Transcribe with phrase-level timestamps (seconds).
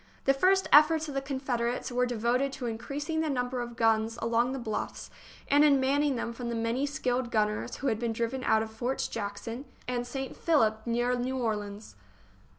[0.25, 4.17] The first efforts of the Confederates were de voted to increasing the number of guns
[4.19, 5.11] along the bluffs
[5.47, 8.71] and in manning them from the many skilled gunners who had been driven out of
[8.73, 10.35] Forts Jackson and St.
[10.35, 11.95] Philip, near New Orleans.